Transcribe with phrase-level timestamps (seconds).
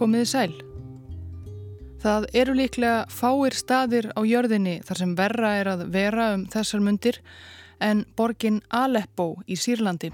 [0.00, 0.52] komiði sæl.
[2.00, 6.80] Það eru líklega fáir staðir á jörðinni þar sem verra er að vera um þessar
[6.80, 7.20] mundir
[7.80, 10.08] en borgin Aleppo í Sýrlandi.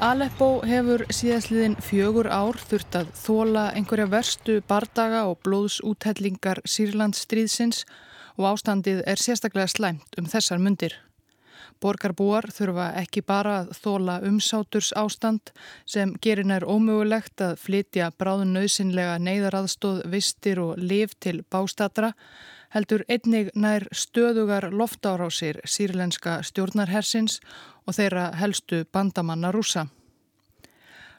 [0.00, 7.82] Aleppo hefur síðastliðin fjögur ár þurft að þóla einhverja verstu bardaga og blóðsúthellingar Sýrlands stríðsins
[8.38, 10.94] og ástandið er sérstaklega slæmt um þessar mundir.
[11.80, 15.52] Borgarbúar þurfa ekki bara að þóla umsáturs ástand
[15.88, 22.12] sem gerir nær ómögulegt að flytja bráðun nöðsynlega neyðaraðstóð vistir og liv til bástatra
[22.74, 27.40] heldur einnig nær stöðugar loftárásir sírlenska stjórnarhersins
[27.86, 29.88] og þeirra helstu bandamanna rúsa.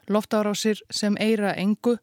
[0.08, 1.98] Loftárásir sem eira engu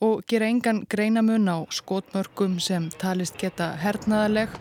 [0.00, 4.52] og gera engan greinamun á skotmörgum sem talist geta hernaðaleg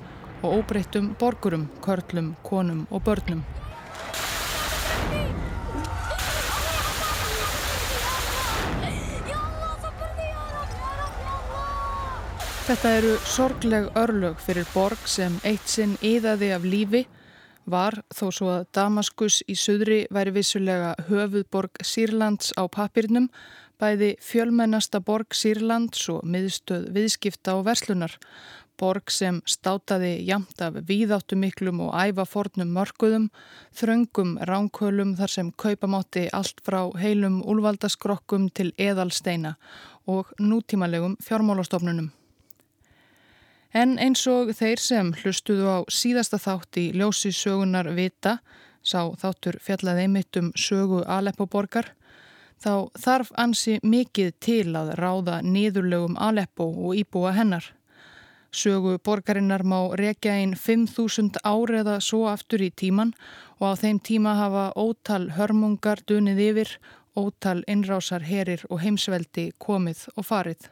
[0.42, 3.44] og óbreyttum borgurum, körlum, konum og börnum.
[12.70, 17.08] Þetta eru sorgleg örlög fyrir borg sem eitt sinn íðaði af lífi
[17.66, 23.32] var þó svo að Damaskus í söðri væri vissulega höfuðborg Sýrlands á papirnum
[23.82, 28.20] bæði fjölmennasta borg Sýrlands og miðstöð viðskipta og verslunar
[28.80, 33.28] borg sem státaði jamt af víðáttumiklum og ævafornum mörguðum,
[33.76, 39.58] þröngum ránkölum þar sem kaupamátti allt frá heilum úlvaldaskrokkum til eðalsteina
[40.08, 42.10] og nútímalegum fjármálastofnunum.
[43.70, 48.40] En eins og þeir sem hlustuðu á síðasta þátt í ljósi sögunar vita,
[48.82, 51.92] sá þáttur fjallaði einmitt um sögu Aleppo-borgar,
[52.58, 57.76] þá þarf ansi mikið til að ráða niðurlegum Aleppo og íbúa hennar.
[58.52, 63.14] Sögu borgarinnar má rekja einn 5.000 ári eða svo aftur í tíman
[63.60, 66.74] og á þeim tíma hafa ótal hörmungar dunið yfir,
[67.14, 70.70] ótal innrásar herir og heimsveldi komið og farið.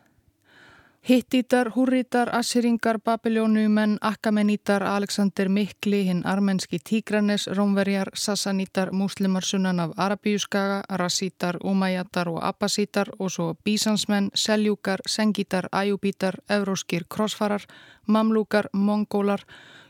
[1.02, 9.92] Hittítar, húrítar, assiringar, babiljónumenn, akkamenítar, Alexander Mikli, hinn armenski Tígranes, Rómverjar, Sassanítar, muslimar sunnan af
[9.96, 17.64] Arabíuskaga, Rassítar, Umayyatar og Abbasítar og svo Bísansmenn, Seljúkar, Sengítar, Ajubítar, Evróskir, Krossfarar,
[18.06, 19.46] Mamlúkar, Mongólar,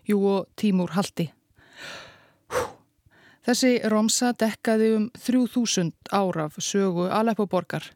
[0.07, 1.31] jú og Tímúr Haldi.
[3.47, 7.94] Þessi romsa dekkaði um 3000 áraf sögu Aleppo-borgar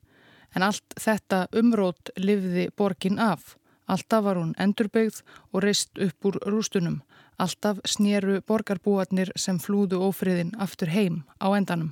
[0.56, 3.56] en allt þetta umrót livði borgin af.
[3.92, 7.02] Alltaf var hún endurbyggð og reist upp úr rústunum.
[7.42, 11.92] Alltaf snýru borgarbúarnir sem flúðu ófriðin aftur heim á endanum.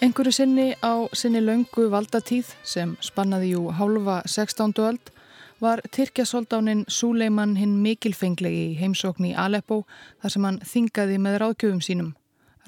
[0.00, 4.72] Einhverju sinni á sinni laungu valdatíð sem spannaði jú hálfa 16.
[4.80, 5.10] öld
[5.60, 9.82] var Tyrkjasóldánin Súleiman hinn mikilfenglegi í heimsókn í Aleppo
[10.22, 12.12] þar sem hann þingaði með ráðgjöfum sínum.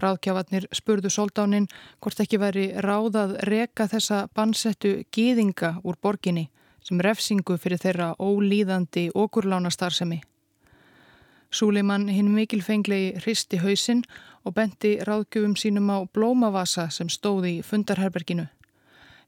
[0.03, 1.69] Ráðgjafarnir spurðu sóldánin
[2.01, 6.49] hvort ekki væri ráðað reka þessa bansettu gýðinga úr borginni
[6.83, 10.21] sem refsingu fyrir þeirra ólíðandi okurlána starfsemi.
[11.53, 14.03] Súleiman hinn mikilfenglegi hristi hausinn
[14.45, 18.49] og benti ráðgjöfum sínum á blómavasa sem stóði í fundarherberginu.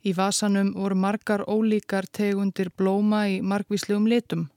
[0.05, 4.49] Í vasanum voru margar ólíkar tegundir blóma í margvíslegum litum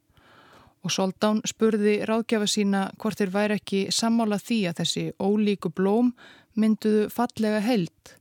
[0.87, 6.13] og Soldán spurði ráðgjafa sína hvort þeir væri ekki sammála því að þessi ólíku blóm
[6.55, 8.13] mynduðu fallega held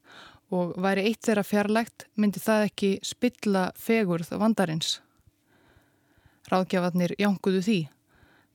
[0.55, 5.01] og væri eitt þeirra fjarlægt myndi það ekki spilla fegurð vandarins.
[6.51, 7.79] Ráðgjafarnir jánkuðu því.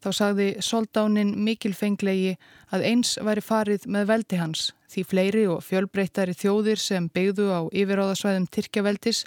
[0.02, 2.34] Þá sagði soldánin mikilfenglegi
[2.74, 7.62] að eins væri farið með veldi hans því fleiri og fjölbreyttari þjóðir sem beigðu á
[7.70, 9.24] yfiráðasvæðum Tyrkjaveldis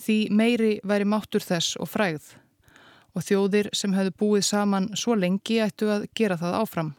[0.00, 2.34] því meiri væri máttur þess og fræð
[3.16, 6.92] og þjóðir sem hefðu búið saman svo lengi ættu að gera það áfram.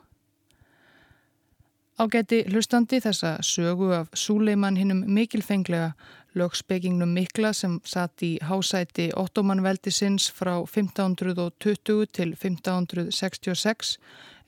[2.02, 5.92] Ágæti hlustandi þessa sögu af Súleiman hinnum mikilfenglega
[6.38, 13.98] lögspekingnum mikla sem satt í hásæti ottomanveldisins frá 1520 til 1566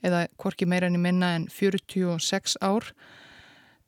[0.04, 2.92] eða korki meira enn í minna en 46 ár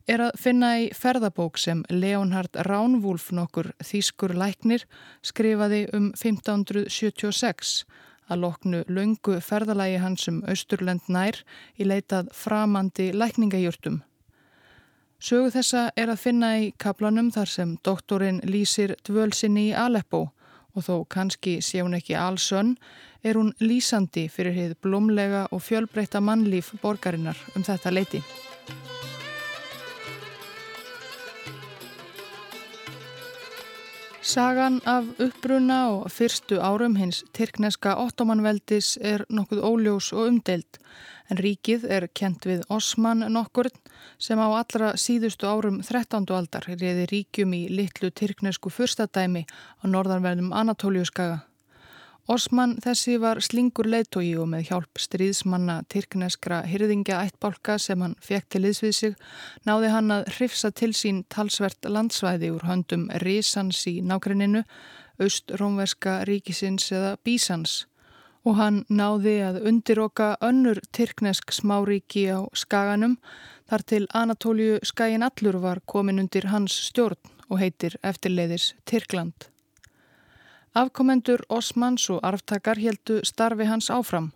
[0.06, 4.86] er að finna í ferðabók sem Leonhard Ránvúlf nokkur þýskur læknir
[5.26, 7.80] skrifaði um 1576
[8.30, 11.40] að loknu laungu ferðalagi hans um Östurlend nær
[11.78, 14.02] í leitað framandi lækningajurtum.
[15.26, 20.20] Sögu þessa er að finna í kaplanum þar sem doktorinn lýsir dvölsinni í Aleppo
[20.76, 22.76] og þó kannski sé hún ekki allsönn
[23.26, 28.22] er hún lýsandi fyrir heið blómlega og fjölbreyta mannlíf borgarinnar um þetta leiti.
[34.26, 40.80] Sagan af uppbruna og fyrstu árum hins tyrkneska ottomanveldis er nokkuð óljós og umdelt
[41.30, 43.70] en ríkið er kent við Osman nokkur
[44.18, 46.26] sem á allra síðustu árum 13.
[46.26, 51.44] aldar reyði ríkjum í litlu tyrknesku fyrstadæmi á norðanverðum Anatóliuskaga.
[52.26, 58.48] Osman þessi var slingur leitói og með hjálp stríðsmanna tyrkneskra hyrðingja ættbálka sem hann fekk
[58.50, 59.14] til liðsvið sig
[59.68, 64.64] náði hann að hrifsa til sín talsvert landsvæði úr höndum Rísans í nákrenninu,
[65.22, 67.84] aust-rómverska ríkisins eða Bísans
[68.42, 73.20] og hann náði að undiroka önnur tyrknesk smáríki á skaganum
[73.70, 79.54] þar til Anatóliu skagin allur var komin undir hans stjórn og heitir eftirleiðis Tyrkland.
[80.76, 84.26] Afkomendur Osmans og arftakar heldu starfi hans áfram.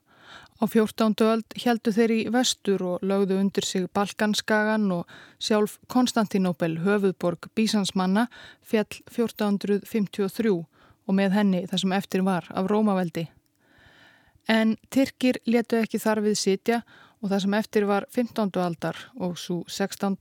[0.57, 1.13] Á 14.
[1.21, 8.27] öld heldu þeir í vestur og lögðu undir sig Balkanskagan og sjálf Konstantinopel, höfuðborg Bísansmanna,
[8.65, 13.27] fjall 1453 og með henni það sem eftir var af Rómaveldi.
[14.49, 16.81] En Tyrkir letu ekki þarfið sitja
[17.21, 18.51] og það sem eftir var 15.
[18.65, 20.17] aldar og svo 16.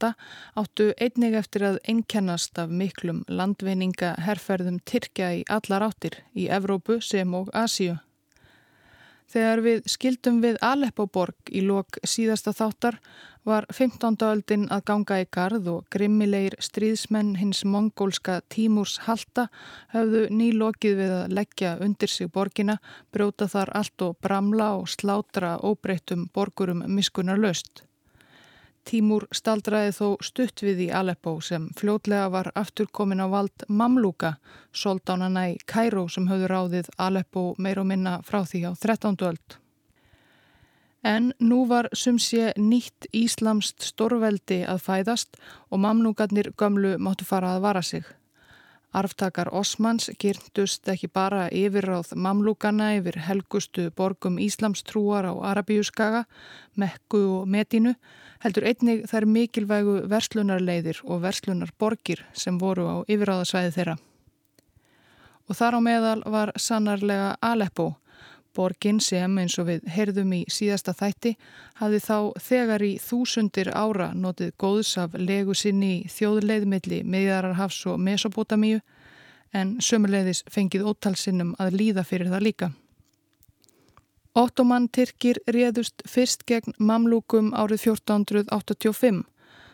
[0.60, 7.00] áttu einnig eftir að einkennast af miklum landveininga herrferðum Tyrkja í allar áttir í Evrópu
[7.04, 7.98] sem og Asíu.
[9.30, 12.96] Þegar við skildum við Aleppo-borg í lok síðasta þáttar
[13.46, 14.16] var 15.
[14.26, 19.46] öldin að ganga í gard og grimmilegir stríðsmenn hins mongólska Tímúrs Halta
[19.94, 22.80] höfðu nýlokið við að leggja undir sig borgina,
[23.14, 27.84] brjóta þar allt og bramla og slátra óbreyttum borgurum miskunar löst.
[28.88, 34.36] Tímúr staldraði þó stutt við í Aleppo sem fljótlega var afturkomin á vald Mamluka,
[34.72, 39.20] soldánana í Kæró sem höfðu ráðið Aleppo meir og minna frá því á 13.
[39.28, 39.58] öld.
[41.04, 45.38] En nú var sumsið nýtt íslamst stórveldi að fæðast
[45.70, 48.04] og mamlugarnir gömlu máttu fara að vara sig.
[48.90, 56.24] Arftakar Osmans gyrndust ekki bara yfirráð mamlúkana yfir helgustu borgum Íslamstrúar á Arabíuskaga,
[56.74, 57.94] Mekku og Medínu,
[58.42, 63.96] heldur einnig þær mikilvægu verslunarleiðir og verslunarborgir sem voru á yfirráðasvæði þeirra.
[65.46, 67.92] Og þar á meðal var sannarlega Aleppo,
[68.56, 71.34] borgin sem eins og við heyrðum í síðasta þætti
[71.80, 72.16] hafði þá
[72.48, 78.80] þegar í þúsundir ára notið góðs af legu sinni þjóðleiðmilli meðjararhafs og mesopotamíu
[79.52, 82.70] en sömuleiðis fengið ótalsinnum að líða fyrir það líka.
[84.38, 89.24] Ottoman Tyrkir réðust fyrst gegn mamlúkum árið 1485.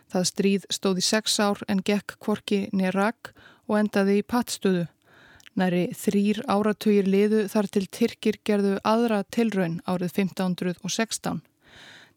[0.08, 3.34] Það stríð stóði sex ár en gekk kvorki nýrak
[3.69, 4.87] og endaði í pattstöðu.
[5.56, 11.43] Næri þrýr áratugir liðu þar til Tyrkir gerðu aðra tilraun árið 1516.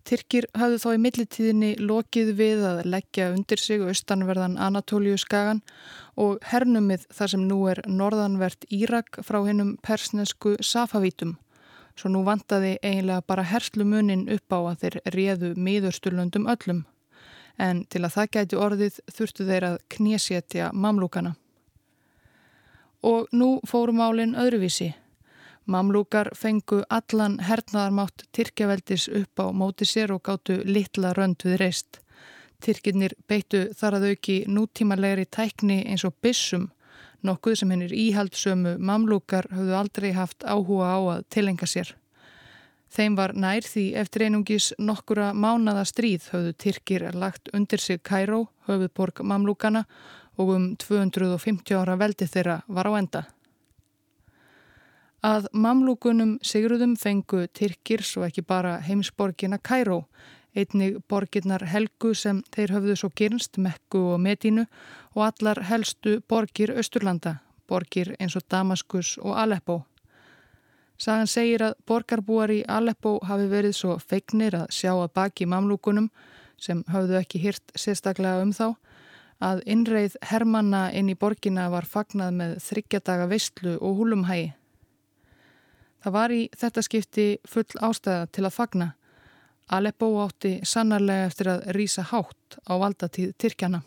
[0.07, 5.61] Tyrkir hafðu þá í millitíðinni lokið við að leggja undir sig austanverðan Anatóliu skagan
[6.19, 11.37] og hernumið þar sem nú er norðanvert Írak frá hennum persnesku Safavítum
[11.99, 16.85] svo nú vantaði eiginlega bara herslumunin upp á að þeir réðu miðursturlundum öllum.
[17.59, 21.35] En til að það gæti orðið þurftu þeir að knésjetja mamlúkana.
[23.03, 24.93] Og nú fórum álinn öðruvísi.
[25.69, 32.01] Mamlúkar fengu allan hernaðarmátt Tyrkjaveldis upp á móti sér og gáttu litla rönd við reist.
[32.59, 36.67] Tyrkirnir beittu þar að auki nútímalegri tækni eins og bissum
[37.23, 41.93] nokkuð sem hennir íhaldsömu mamlúkar höfðu aldrei haft áhuga á að tilenga sér.
[42.89, 48.47] Þeim var nær því eftir einungis nokkura mánada stríð höfðu Tyrkir lagt undir sig Kæró,
[48.65, 49.85] höfuðborg mamlúkana
[50.39, 53.23] og um 250 ára veldi þeirra var á enda.
[55.19, 60.05] Að mamlúkunum sigruðum fengu Tyrkir svo ekki bara heimsborgina Kæró
[60.55, 64.65] einnig borgirnar Helgu sem þeir höfðu svo gyrnst, Mekku og Medínu
[65.15, 69.83] og allar helstu borgir Östurlanda, borgir eins og Damaskus og Aleppo.
[70.99, 76.09] Sagan segir að borgarbúar í Aleppo hafi verið svo feignir að sjá að baki mamlúkunum
[76.59, 78.75] sem höfðu ekki hyrt sérstaklega um þá
[79.39, 84.53] að innreið Hermanna inn í borgina var fagnað með þryggjadaga veistlu og húlumhægi.
[86.03, 88.93] Það var í þetta skipti full ástæða til að fagna
[89.69, 93.83] Aleppo átti sannarlega eftir að rýsa hátt á valdatíð Tyrkjana.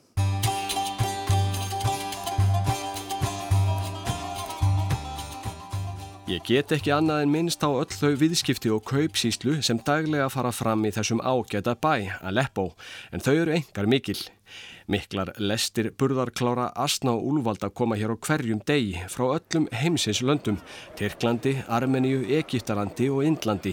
[6.30, 10.52] Ég get ekki annað en minnst á öll þau viðskipti og kaupsíslu sem daglega fara
[10.54, 12.70] fram í þessum ágæta bæ, Aleppo,
[13.10, 14.20] en þau eru engar mikil.
[14.92, 20.58] Miklar lestir burðarklára Asna og Úlvalda koma hér á hverjum degi frá öllum heimsins löndum,
[20.98, 23.72] Tyrklandi, Armeníu, Egiptalandi og Indlandi.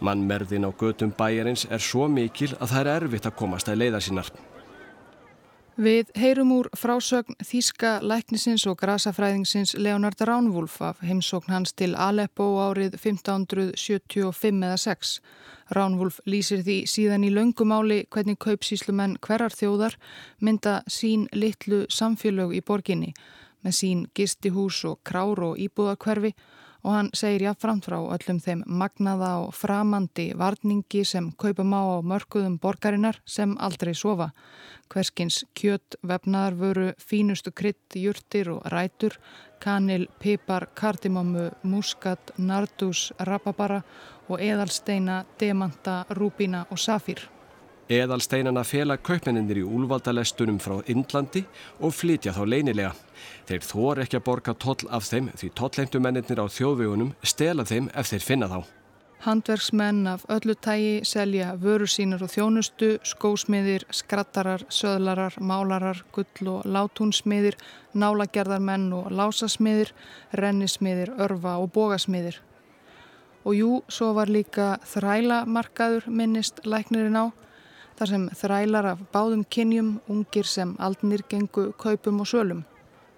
[0.00, 4.00] Mannmerðin á götum bæjarins er svo mikil að það er erfitt að komast að leiða
[4.00, 4.30] sínar.
[5.78, 12.48] Við heyrum úr frásögn Þíska læknisins og grasafræðingsins Leonard Ránvúlf af heimsókn hans til Aleppo
[12.58, 15.12] árið 1575 eða 6.
[15.78, 19.94] Ránvúlf lýsir því síðan í löngumáli hvernig kaupsíslumenn hverjar þjóðar
[20.42, 23.12] mynda sín litlu samfélög í borginni
[23.62, 26.34] með sín gistihús og krár og íbúðarkverfi
[26.84, 31.98] og hann segir jáfnframt frá öllum þeim magnaða og framandi varningi sem kaupa má á
[32.02, 34.30] mörguðum borgarinnar sem aldrei sofa.
[34.88, 39.18] Hverskins kjött, vefnaðar vöru, fínustu krytt, júrtir og rætur,
[39.60, 43.82] kanil, pipar, kardimómu, muskat, nardús, rababara
[44.28, 47.37] og eðalsteina, demanta, rúbína og safír.
[47.88, 51.40] Eðalsteinana fela kaupmenninir í úlvaldalestunum frá Indlandi
[51.80, 52.90] og flytja þá leynilega.
[53.48, 58.10] Þeir þor ekki að borga toll af þeim því tolleintumennir á þjóðvegunum stela þeim ef
[58.10, 58.58] þeir finna þá.
[59.24, 66.68] Handverksmenn af öllu tægi selja vörur sínar og þjónustu, skósmiðir, skrattarar, söðlarar, málarar, gull og
[66.68, 67.56] látúnsmiðir,
[67.96, 69.96] nálagerðarmenn og lásasmiðir,
[70.36, 72.36] rennismiðir, örfa og bógasmiðir.
[73.48, 77.32] Og jú, svo var líka þrælamarkaður minnist læknirinn á
[77.98, 82.64] þar sem þrælar af báðum kynjum, ungir sem aldnir gengu kaupum og sölum.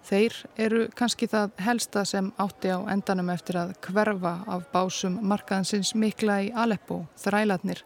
[0.09, 5.93] Þeir eru kannski það helsta sem átti á endanum eftir að hverfa af básum markaðansins
[5.95, 7.85] mikla í Aleppo, þrælatnir.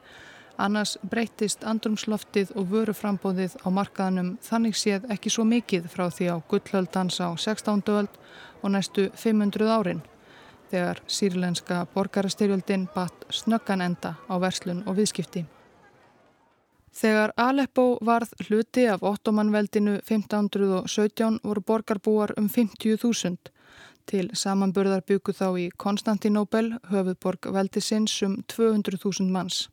[0.55, 6.37] Annars breytist andrumsloftið og vöruframbóðið á markaðanum þannig séð ekki svo mikið frá því á
[6.51, 7.83] gullhöldans á 16.
[7.91, 8.21] öld
[8.63, 10.05] og næstu 500 árin
[10.71, 15.45] þegar sírlenska borgarastyrjöldin batt snöggan enda á verslun og viðskipti.
[16.95, 23.51] Þegar Aleppo varð hluti af ottomanveldinu 1517 voru borgarbúar um 50.000.
[24.07, 29.65] Til samanburðar byggu þá í Konstantinopel, höfuðborg veldisins um 200.000 manns.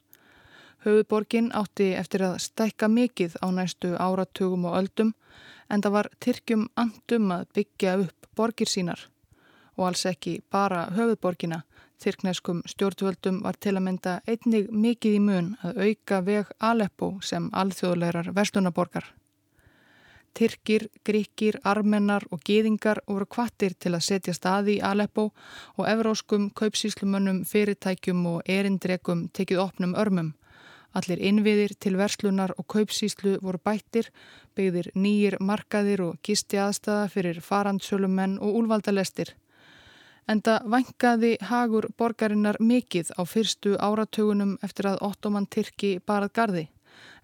[0.81, 5.13] Höfuðborgin átti eftir að stækka mikið á næstu áratugum og öldum
[5.69, 9.05] en það var Tyrkjum andum að byggja upp borgir sínar
[9.77, 11.61] og alls ekki bara höfuðborgina
[12.01, 17.49] Tyrkneskum stjórnvöldum var til að mynda einnig mikið í mun að auka veg Aleppo sem
[17.53, 19.05] alþjóðleirar verslunaborgar.
[20.33, 25.27] Tyrkir, gríkir, armennar og gýðingar voru kvattir til að setja staði í Aleppo
[25.75, 30.31] og evróskum kaupsíslumönnum, fyrirtækjum og erindrekum tekið opnum örmum.
[30.97, 34.09] Allir innviðir til verslunar og kaupsíslu voru bættir,
[34.55, 39.35] byggðir nýjir markaðir og kisti aðstæða fyrir farandsölumenn og úlvaldalestir.
[40.29, 46.65] Enda vangaði hagur borgarinnar mikið á fyrstu áratögunum eftir að ottoman Tyrki barað gardi.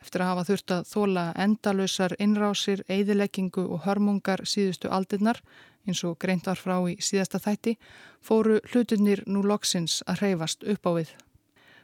[0.02, 5.42] Eftir að hafa þurft að þóla endalösar innrásir, eigðileggingu og hörmungar síðustu aldinnar,
[5.88, 7.78] eins og greint var frá í síðasta þætti,
[8.22, 11.14] fóru hlutunir nú loksins að hreyfast upp á við.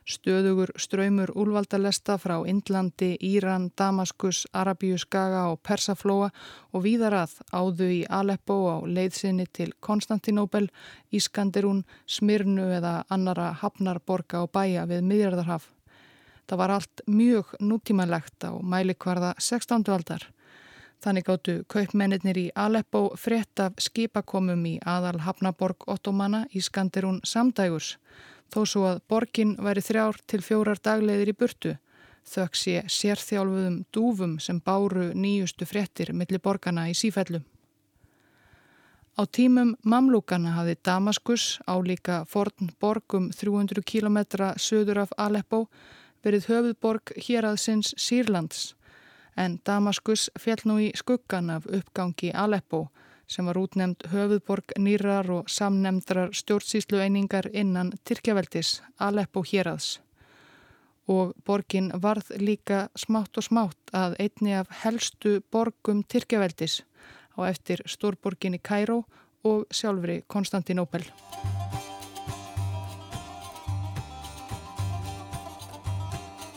[0.03, 6.27] Stöðugur ströymur úlvaldalesta frá Indlandi, Íran, Damaskus, Arabíu skaga og Persaflóa
[6.73, 10.67] og víðarað áðu í Aleppo á leiðsinni til Konstantinóbel,
[11.07, 15.69] Ískanderún, Smirnu eða annara hafnarborga og bæja við miðjarðarhaf.
[16.51, 19.87] Það var allt mjög nútímanlegt á mælikvarða 16.
[19.87, 20.27] aldar.
[20.99, 27.95] Þannig gáttu kaupmennir í Aleppo frétt af skipakomum í aðal hafnaborg Ottomana í Skanderún samdægurs
[28.53, 31.71] þó svo að borgin væri þrjár til fjórar daglegðir í burtu,
[32.29, 37.43] þökk sé sérþjálfuðum dúfum sem báru nýjustu fréttir millir borgarna í sífellum.
[39.13, 44.17] Á tímum mamlúkana hafði Damaskus, álíka forn borgum 300 km
[44.57, 45.67] söður af Aleppo,
[46.25, 48.73] verið höfuðborg hér aðsins Sýrlands,
[49.37, 52.87] en Damaskus fjall nú í skuggan af uppgangi Aleppo,
[53.27, 59.99] sem var útnemd höfuðborg nýrar og samnemndrar stjórnsýslueiningar innan Tyrkjaveldis, Aleppo Hjeraðs.
[61.07, 66.83] Og borgin varð líka smátt og smátt að einni af helstu borgum Tyrkjaveldis
[67.35, 69.03] á eftir stórborginni Kæró
[69.43, 71.03] og sjálfri Konstantinópel.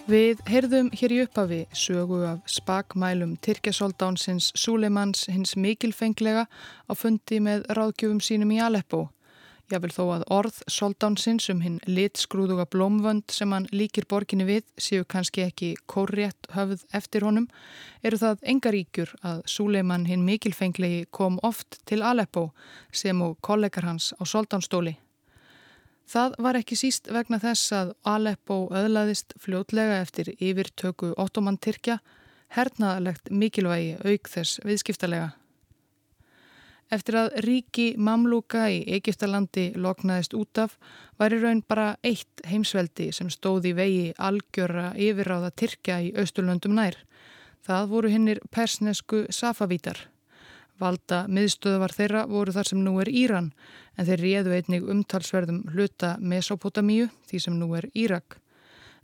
[0.07, 7.65] Við heyrðum hér í upphafi sögu af spakmælum Tyrkjasoldánsins Súleimans hins mikilfenglega á fundi með
[7.75, 9.09] ráðgjöfum sínum í Aleppo.
[9.67, 15.03] Jável þó að orð soldánsins um hinn litskrúðuga blómvönd sem hann líkir borginni við séu
[15.03, 17.49] kannski ekki kórrétt höfð eftir honum,
[18.07, 22.53] eru það engaríkjur að Súleiman hinn mikilfenglegi kom oft til Aleppo
[22.95, 24.95] sem og kollegar hans á soldánsstóli.
[26.07, 31.99] Það var ekki síst vegna þess að Aleppo öðlaðist fljótlega eftir yfirtöku ottoman Tyrkja,
[32.55, 35.33] hernaðalegt mikilvægi auk þess viðskiptalega.
[36.95, 40.77] Eftir að ríki mamlúka í Egiptalandi loknaðist út af
[41.19, 47.01] var í raun bara eitt heimsveldi sem stóði vegi algjöra yfirráða Tyrkja í Östurlöndum nær.
[47.67, 49.99] Það voru hinnir persnesku safavítar.
[50.81, 53.53] Valda miðstöðvar þeirra voru þar sem nú er Íran
[53.97, 58.39] en þeir réðu einnig umtalsverðum hluta Mesopotamíu því sem nú er Írak.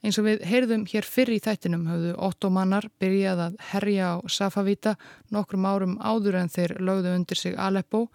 [0.02, 4.96] Eins og við heyrðum hér fyrr í þættinum höfðu ottomannar byrjað að herja á Safavíta
[5.30, 8.08] nokkrum árum áður en þeir lögðu undir sig Aleppo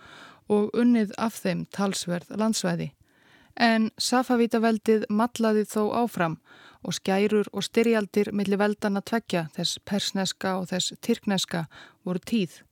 [0.51, 2.91] og unnið af þeim talsverð landsvæði.
[3.55, 6.37] En Safavítaveldið matlaði þó áfram
[6.83, 11.65] og skærur og styrjaldir millir veldana tveggja þess persneska og þess tyrkneska
[12.03, 12.66] voru tíð.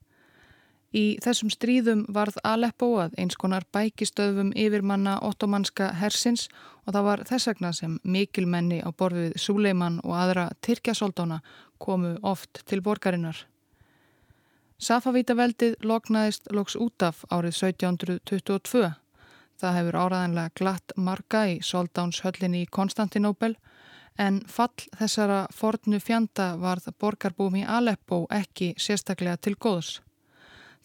[0.96, 6.46] Í þessum stríðum varð Aleppo að eins konar bækistöðum yfirmanna ottomanska hersins
[6.86, 11.42] og það var þess vegna sem mikilmenni á borfið Suleiman og aðra Tyrkjasoldóna
[11.84, 13.42] komu oft til borgarinnar.
[14.80, 18.94] Safavítaveldið loknaðist loks út af árið 1722.
[19.60, 23.56] Það hefur áraðanlega glatt marga í soldánshöllinni í Konstantinóbel
[24.16, 30.05] en fall þessara fornu fjanda varð borgarbúmi Aleppo ekki sérstaklega til góðs.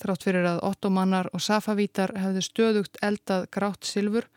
[0.00, 4.28] Þrátt fyrir að ottomannar og safavítar hefðu stöðugt eldað grátt silfur,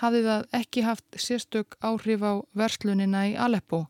[0.00, 3.86] hafði það ekki haft sérstök áhrif á verslunina í Aleppo.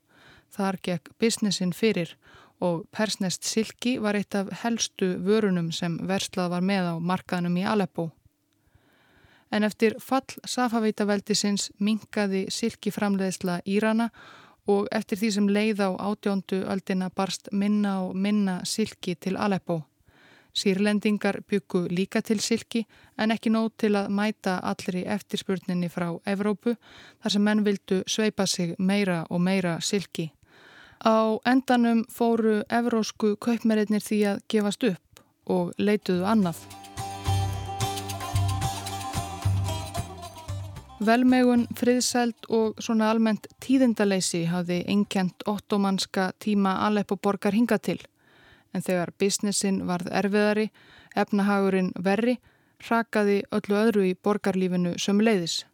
[0.50, 2.16] Þar gekk businessin fyrir
[2.60, 7.64] og persnest silki var eitt af helstu vörunum sem verslað var með á markaðnum í
[7.64, 8.10] Aleppo.
[9.50, 14.10] En eftir fall safavítaveldisins minkaði silki framleiðsla Írana
[14.70, 19.80] og eftir því sem leið á átjóndu öldina barst minna og minna silki til Aleppo.
[20.54, 22.84] Sýrlendingar byggu líka til silki
[23.18, 26.74] en ekki nóg til að mæta allri eftirspurninni frá Evrópu
[27.22, 30.32] þar sem menn vildu sveipa sig meira og meira silki.
[31.00, 36.60] Á endanum fóru evrósku kaupmeriðnir því að gefast upp og leituðu annað.
[41.00, 47.96] Velmegun, friðsælt og svona almennt tíðindaleysi hafði einkjent ottomanska tíma Aleppo borgar hinga til.
[48.74, 50.68] En þegar businessin varð erfiðari,
[51.18, 52.38] efnahagurinn verri,
[52.88, 55.64] rakaði öllu öðru í borgarlífinu sem leiðis.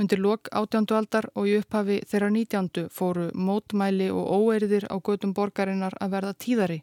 [0.00, 5.34] Undir lok átjándu aldar og í upphafi þeirra nítjándu fóru mótmæli og óeirðir á gödum
[5.36, 6.80] borgarinnar að verða tíðari.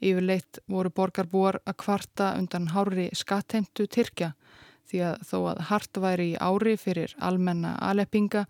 [0.00, 4.34] Yfirleitt voru borgarbúar að kvarta undan hári skattheimtu Tyrkja
[4.90, 8.46] því að þó að hart væri í ári fyrir almenna aleppinga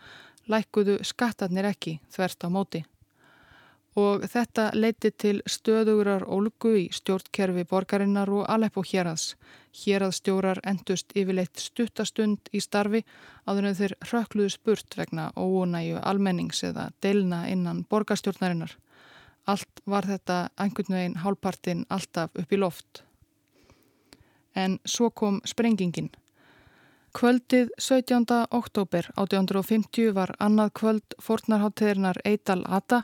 [0.50, 2.84] lækuðu skattarnir ekki þverst á móti.
[3.98, 9.34] Og þetta leiti til stöðugurar ólgu í stjórnkerfi borgarinnar og Aleppo hérads.
[9.74, 13.02] Héradsstjórar endust yfirleitt stuttastund í starfi
[13.50, 18.76] áður en þeir rökluðu spurt vegna óunæju almennings eða deilna innan borgarstjórnarinnar.
[19.50, 23.02] Allt var þetta einhvern veginn hálpartin alltaf upp í loft.
[24.54, 26.10] En svo kom sprengingin.
[27.10, 28.24] Kvöldið 17.
[28.50, 33.00] oktober 1850 var annað kvöld fornarháttíðirnar Eital Ata,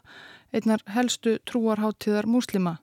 [0.54, 2.76] einnar helstu trúarháttíðar múslima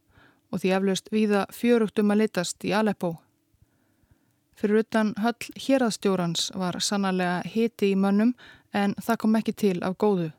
[0.52, 3.14] og því eflaust viða fjörugtum að litast í Aleppo.
[4.60, 8.36] Fyrir utan höll héraðstjórans var sannarlega hiti í mönnum
[8.76, 10.34] en það kom ekki til af góðu.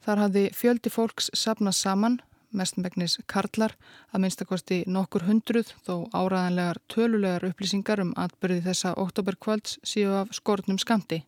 [0.00, 2.20] Þar hafði fjöldi fólks sapnað saman
[2.52, 3.74] mestmægnis karlar,
[4.12, 10.78] að minnstakosti nokkur hundruð þó áraðanlegar tölulegar upplýsingar um atbyrði þessa oktoberkvölds síu af skortnum
[10.78, 11.24] skamti.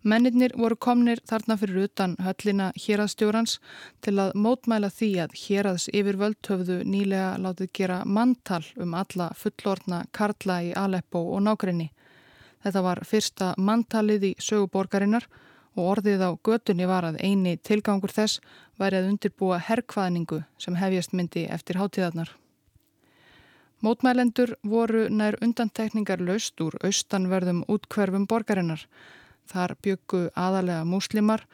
[0.00, 3.58] Mennirnir voru komnir þarna fyrir utan höllina héraðstjórans
[4.00, 10.06] til að mótmæla því að héraðs yfirvöld höfðu nýlega látið gera manntal um alla fullorna
[10.16, 11.90] karla í Aleppo og nákrenni.
[12.64, 18.40] Þetta var fyrsta manntalið í söguborgarinnar og orðið á götunni var að eini tilgangur þess
[18.80, 22.32] væri að undirbúa herrkvaðningu sem hefjast myndi eftir hátíðarnar.
[23.80, 28.82] Mótmælendur voru nær undantekningar laust úr austanverðum útkverfum borgarinnar.
[29.48, 31.46] Þar byggu aðalega múslimar,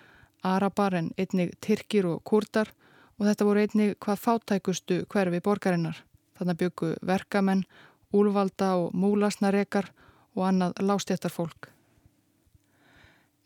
[0.43, 2.73] arabar en einnig tyrkir og kurdar
[3.19, 6.03] og þetta voru einnig hvað fátækustu hverfi borgarinnar.
[6.37, 7.65] Þannig byggu verkamenn,
[8.13, 9.93] úlvalda og múlasnarekar
[10.35, 11.76] og annað lástjættarfólk.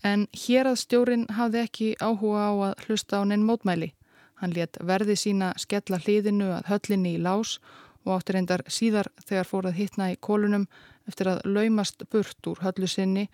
[0.03, 3.93] En hér að stjórin hafði ekki áhuga á að hlusta á neinn mótmæli.
[4.41, 7.59] Hann let verði sína skella hliðinu að höllinni í lás
[8.07, 10.65] og áttur reyndar síðar þegar fór að hittna í kólunum
[11.09, 13.27] eftir að laumast burt úr höllu sinni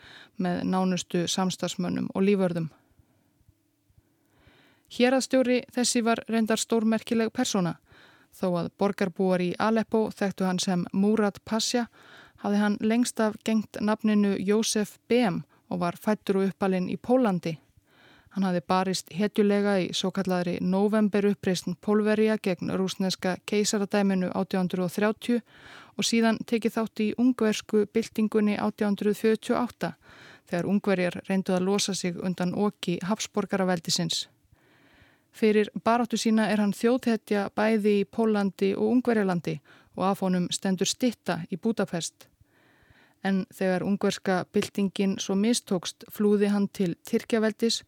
[0.42, 2.68] með nánustu samstagsmönnum og líförðum.
[4.96, 7.76] Hér að stjóri þessi var reyndar stórmerkileg persóna.
[8.34, 11.86] Þó að borgarbúar í Aleppo þekktu hann sem Múrat Pasja
[12.42, 17.56] hafði hann lengst af gengt nafninu Jósef Behm og var fættur og uppalinn í Pólandi.
[18.36, 25.40] Hann hafði barist hetjulega í svo kallari november uppreysn Pólverja gegn rúsneska keisaradæminu 1830
[25.96, 29.92] og síðan tekið þátt í ungversku byltingunni 1848
[30.50, 34.26] þegar ungverjar reynduð að losa sig undan okki Hafsborgaraveldisins.
[35.32, 39.58] Fyrir baráttu sína er hann þjóðhetja bæði í Pólandi og Ungverjalandi
[39.96, 42.28] og af honum stendur stitta í Budapest.
[43.26, 47.80] En þegar ungverska byltingin svo mistókst flúði hann til Tyrkjaveldis,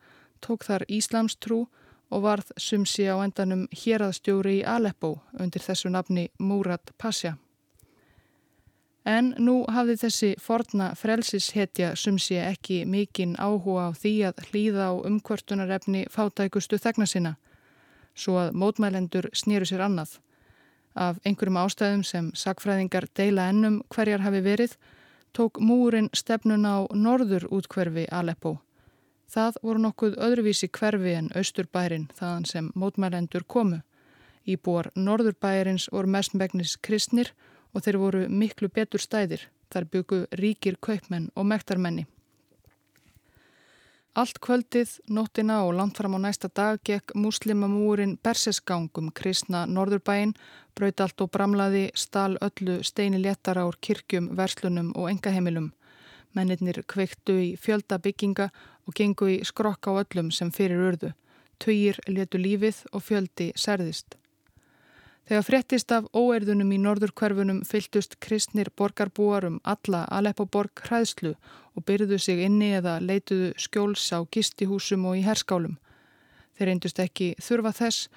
[0.42, 1.66] tók þar Íslamstrú
[2.10, 7.36] og varð sumsi á endanum héraðstjóri í Aleppo undir þessu nafni Múrat Pasja.
[9.08, 14.92] En nú hafði þessi forna frelsishetja sumsi ekki mikinn áhuga á því að hlýða á
[15.08, 17.36] umkvörtunarefni fátækustu þegna sinna,
[18.14, 20.18] svo að mótmælendur snýru sér annað.
[20.98, 24.76] Af einhverjum ástæðum sem sakfræðingar deila ennum hverjar hafi verið,
[25.32, 28.58] tók múrin stefnun á norður útkverfi Aleppo
[29.28, 33.82] Það voru nokkuð öðruvísi hverfi en austurbærin þaðan sem mótmælendur komu.
[34.48, 37.34] Íbúar norðurbæjarins voru mestmægnis kristnir
[37.74, 39.44] og þeir voru miklu betur stæðir.
[39.68, 42.06] Þar byggu ríkir kaupmenn og mektarmenni.
[44.18, 50.32] Allt kvöldið, nóttina og langt fram á næsta dag gekk muslimamúrin Bersesgangum kristna norðurbæin,
[50.74, 55.70] braut allt og bramlaði, stál öllu steini léttar ár kirkjum, verslunum og engaheimilum.
[56.34, 58.50] Mennirnir kveiktu í fjölda bygginga
[58.88, 61.14] og gengu í skrokk á öllum sem fyrir urðu.
[61.62, 64.18] Töyir letu lífið og fjöldi særðist.
[65.28, 71.34] Þegar fréttist af óerðunum í norðurkverfunum fyltust kristnir borgarbúar um alla Aleppo-borg hræðslu
[71.78, 75.78] og byrjuðu sig inni eða leituðu skjóls á gistihúsum og í herskálum.
[76.58, 78.08] Þeir reyndust ekki þurfa þess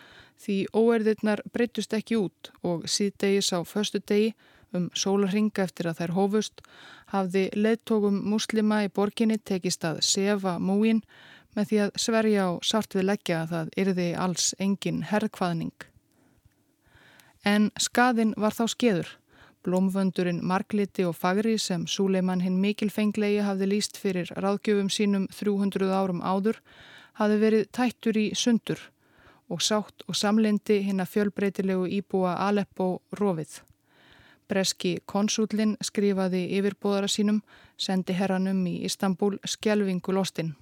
[0.42, 4.34] því óerðirnar breytust ekki út og síðdegis á förstu degi
[4.74, 6.62] um sólarhinga eftir að þær hófust,
[7.12, 11.04] hafði leittókum muslima í borginni tekist að sefa múin
[11.56, 15.76] með því að sverja á sart við leggja að það yrði alls engin herrkvaðning.
[17.44, 19.10] En skadin var þá skeður.
[19.66, 26.24] Blómvöndurinn Margliti og Fagri sem Súleiman hinn mikilfenglegi hafði líst fyrir ráðgjöfum sínum 300 árum
[26.26, 26.58] áður
[27.20, 28.82] hafði verið tættur í sundur
[29.52, 33.60] og sátt og samlendi hinn að fjölbreytilegu íbúa Aleppo rofið.
[34.50, 37.44] Breski konsúlinn skrifaði yfirbóðara sínum,
[37.78, 40.56] sendi herranum í Istanbul skjelvingu lostinn.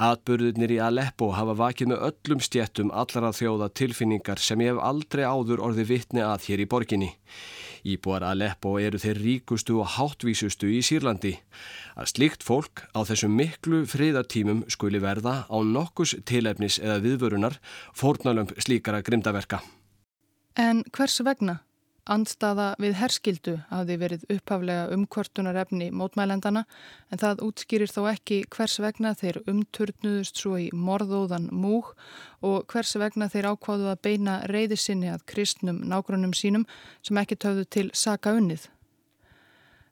[0.00, 5.26] Atbörðunir í Aleppo hafa vakið með öllum stjettum allara þjóða tilfinningar sem ég hef aldrei
[5.28, 7.10] áður orði vittni að hér í borginni.
[7.84, 11.34] Íbúar Aleppo eru þeir ríkustu og háttvísustu í Sýrlandi.
[12.00, 17.60] Að slikt fólk á þessum miklu friðartímum skuli verða á nokkus tilefnis eða viðvörunar
[17.92, 19.60] fórnalömp slíkara grimdaverka.
[20.56, 21.60] En hvers vegna?
[22.08, 26.64] Andstaða við herskildu hafði verið upphaflega umkvörtunarefni mótmælendana
[27.12, 31.92] en það útskýrir þó ekki hvers vegna þeir umturnuðust svo í morðóðan múg
[32.40, 36.66] og hvers vegna þeir ákváðu að beina reyðisinni að kristnum nágrunum sínum
[37.02, 38.70] sem ekki töfðu til saka unnið.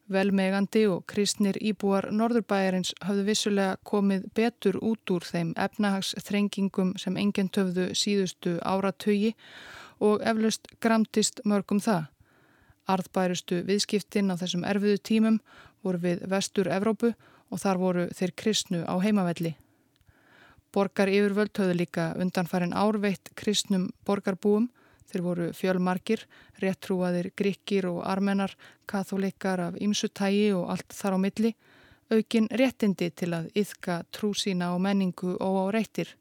[0.09, 7.53] Velmegandi og kristnir íbúar Norðurbæjarins hafðu vissulega komið betur út úr þeim efnahagsþrengingum sem enginn
[7.53, 12.07] töfðu síðustu áratögi og eflaust gramtist mörgum það.
[12.89, 15.41] Arðbærustu viðskiptinn á þessum erfiðu tímum
[15.85, 17.13] voru við vestur Evrópu
[17.51, 19.55] og þar voru þeir kristnu á heimavelli.
[20.73, 24.69] Borgar yfirvöld höfðu líka undanfærin árveitt kristnum borgarbúum.
[25.09, 26.27] Þeir voru fjölmarkir,
[26.61, 28.53] réttrúaðir gríkir og armenar,
[28.85, 31.55] katholikar af ymsutægi og allt þar á milli,
[32.13, 36.13] aukin réttindi til að yðka trú sína og menningu og á reyttir.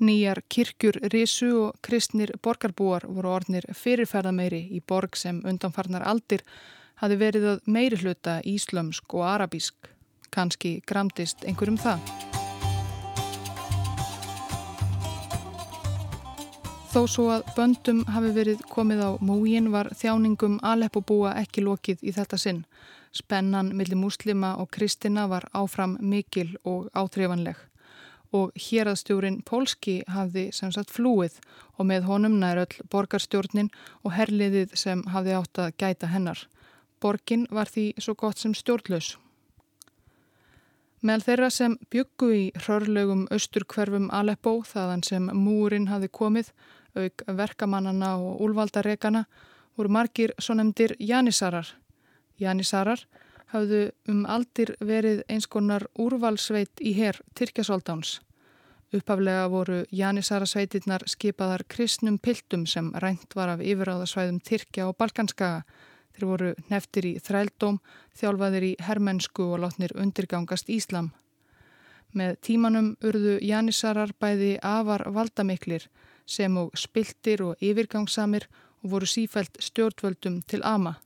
[0.00, 6.40] Nýjar kirkjur risu og kristnir borgarbúar voru orðnir fyrirferðameiri í borg sem undanfarnar aldir
[7.02, 9.90] hafi verið að meiri hluta íslömsk og arabísk.
[10.32, 12.00] Kanski gramdist einhverjum það.
[16.90, 22.16] Þó svo að böndum hafi verið komið á múgin var þjáningum Aleppo-búa ekki lokið í
[22.16, 22.64] þetta sinn.
[23.12, 27.66] Spennan millir muslima og kristina var áfram mikil og áþreifanleg
[28.36, 31.40] og héraðstjórin Pólski hafði sem sagt flúið
[31.78, 33.70] og með honum nær öll borgarstjórnin
[34.04, 36.46] og herliðið sem hafði átt að gæta hennar.
[37.00, 39.16] Borgin var því svo gott sem stjórnlaus.
[41.00, 46.50] Meðal þeirra sem byggu í hrörlegum austurkverfum Aleppo þaðan sem múrin hafði komið,
[46.92, 49.24] auk verkamannana og úlvaldarekana,
[49.78, 51.70] voru margir svo nefndir Janissarar.
[52.36, 53.06] Janissarar
[53.52, 58.20] hafðu um aldir verið eins konar úrvalsveit í herr Tyrkjasóldáns.
[58.90, 65.62] Uppaflega voru Janisara sveitirnar skipaðar kristnum piltum sem rænt var af yfiráðasvæðum Tyrkja og Balkanskaga.
[66.10, 67.78] Þeir voru neftir í þrældóm,
[68.18, 71.12] þjálfaðir í herrmennsku og látnir undirgangast Íslam.
[72.10, 75.86] Með tímanum urðu Janissarar bæði afar valdamiklir
[76.26, 78.48] sem og spiltir og yfirgangsamir
[78.82, 80.96] og voru sífælt stjórnvöldum til ama.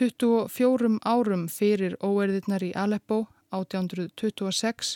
[0.00, 4.94] 24 árum fyrir óerðirnar í Aleppo 1826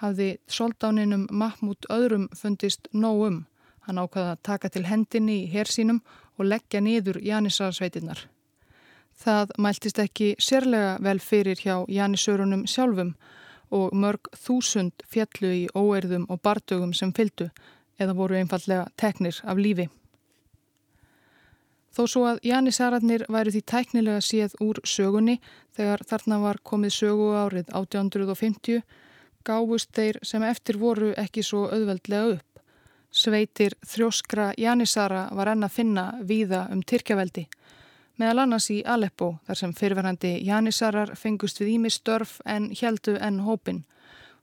[0.00, 3.36] hafði soldáninum Mahmúd öðrum fundist nóg um.
[3.84, 6.00] Hann ákvaða að taka til hendinni í hersínum
[6.38, 8.22] og leggja niður Janissarsveitinnar.
[9.12, 13.12] Það mæltist ekki sérlega vel fyrir hjá Janissörunum sjálfum
[13.76, 17.50] og mörg þúsund fjallu í óerðum og bardögum sem fyldu
[18.00, 19.90] eða voru einfallega teknir af lífi.
[21.96, 25.38] Þó svo að Janissararnir væri því tæknilega séð úr sögunni
[25.78, 28.82] þegar þarna var komið sögu árið 1850
[29.46, 32.60] gáfust þeir sem eftir voru ekki svo auðveldlega upp.
[33.08, 37.46] Sveitir þrjóskra Janissara var enn að finna víða um Tyrkjaveldi,
[38.20, 43.40] meðal annars í Aleppo þar sem fyrirverandi Janissarar fengust við ími störf en heldu enn
[43.46, 43.86] hópin.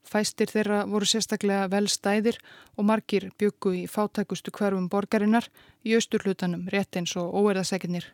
[0.04, 2.38] Fæstir þeirra voru sérstaklega vel stæðir
[2.78, 5.48] og margir byggu í fátækustu hverfum borgarinnar
[5.88, 8.10] í austurlutanum rétt eins og óerðasekinir.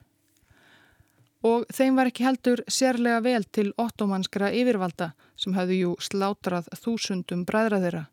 [1.43, 7.45] Og þeim var ekki heldur sérlega vel til ottomanskra yfirvalda sem hafðu jú slátrað þúsundum
[7.47, 8.03] bræðra þeirra.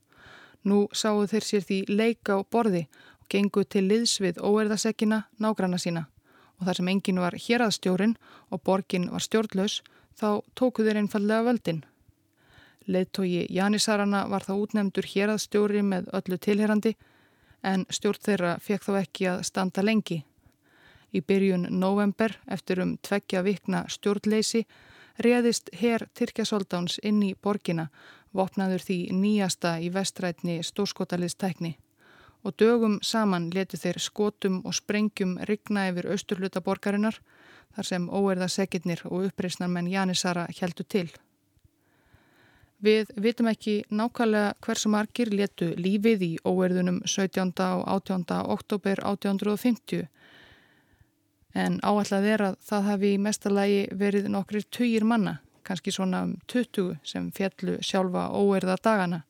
[0.66, 2.86] Nú sáu þeir sér því leika á borði
[3.20, 6.06] og gengu til liðsvið óerðasekina nágranna sína
[6.56, 8.16] og þar sem engin var héraðstjórin
[8.50, 9.82] og borgin var stjórnlaus
[10.16, 11.82] þá tóku þeir einfallega völdin.
[12.87, 16.94] Leðtogi Janissarana var þá útnemdur héraðstjóri með öllu tilherandi
[17.66, 20.20] en stjórn þeirra fekk þá ekki að standa lengi.
[21.14, 24.66] Í byrjun november eftir um tveggja vikna stjórnleysi
[25.22, 27.88] réðist herr Tyrkjasóldáns inn í borgina
[28.37, 31.77] vopnaður því nýjasta í vestrætni stórskotaliðstækni
[32.46, 37.18] og dögum saman letu þeir skotum og sprengjum rigna yfir austurluta borgarinnar
[37.75, 41.09] þar sem óerða segirnir og uppreysnar menn Janissara heldu til.
[42.84, 47.54] Við vitum ekki nákvæmlega hversu margir letu lífið í óerðunum 17.
[47.56, 48.24] og 18.
[48.52, 50.04] oktober 1850
[51.56, 56.98] en áallega að það hafi í mestalagi verið nokkrir tugir manna kannski svona um 20
[57.02, 59.22] sem fjallu sjálfa óerða dagana,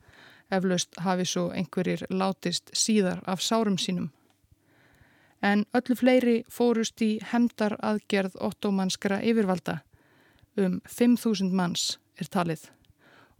[0.50, 4.10] eflaust hafi svo einhverjir látist síðar af sárum sínum.
[5.42, 9.78] En öllu fleiri fórust í hemdar aðgerð ottomanskra yfirvalda,
[10.56, 12.70] um 5.000 manns er talið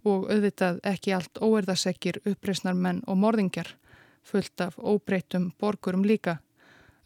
[0.06, 3.72] og auðvitað ekki allt óerðasekir uppreysnar menn og morðingjar,
[4.22, 6.38] fullt af óbreytum borgurum líka.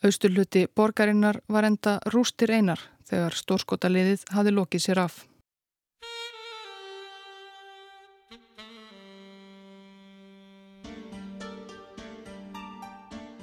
[0.04, 5.24] Austurluti borgarinnar var enda rústir einar þegar stórskotaliðið hafi lokið sér af.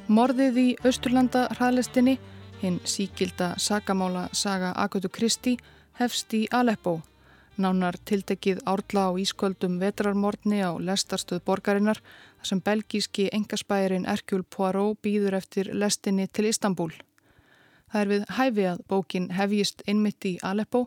[0.07, 2.15] Morðið í Östurlanda hraðlistinni,
[2.61, 5.57] hinn síkilda sagamála saga Agutu Kristi,
[5.99, 7.01] hefst í Aleppo.
[7.57, 15.01] Nánar tiltekið árla á ísköldum vetrarmorni á lestarstöð borgarinnar þar sem belgíski engaspærin Erkjul Poirot
[15.01, 16.91] býður eftir lestinni til Istanbul.
[17.91, 20.85] Það er við hæfi að bókin hefjist innmitt í Aleppo